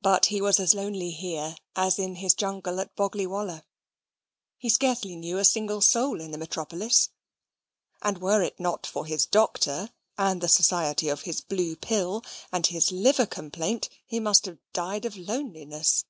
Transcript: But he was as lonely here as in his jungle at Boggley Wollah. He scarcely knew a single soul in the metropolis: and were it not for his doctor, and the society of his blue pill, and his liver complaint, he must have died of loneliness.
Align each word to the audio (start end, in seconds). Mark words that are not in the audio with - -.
But 0.00 0.26
he 0.32 0.40
was 0.40 0.58
as 0.58 0.72
lonely 0.74 1.10
here 1.10 1.54
as 1.76 1.98
in 1.98 2.14
his 2.14 2.32
jungle 2.32 2.80
at 2.80 2.94
Boggley 2.96 3.26
Wollah. 3.26 3.64
He 4.56 4.70
scarcely 4.70 5.14
knew 5.14 5.36
a 5.36 5.44
single 5.44 5.82
soul 5.82 6.22
in 6.22 6.30
the 6.30 6.38
metropolis: 6.38 7.10
and 8.00 8.16
were 8.16 8.40
it 8.40 8.58
not 8.58 8.86
for 8.86 9.04
his 9.04 9.26
doctor, 9.26 9.90
and 10.16 10.40
the 10.40 10.48
society 10.48 11.10
of 11.10 11.20
his 11.28 11.42
blue 11.42 11.76
pill, 11.76 12.24
and 12.50 12.66
his 12.66 12.90
liver 12.90 13.26
complaint, 13.26 13.90
he 14.06 14.18
must 14.18 14.46
have 14.46 14.56
died 14.72 15.04
of 15.04 15.18
loneliness. 15.18 16.06